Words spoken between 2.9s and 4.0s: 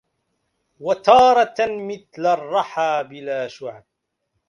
بلا شُعَبْ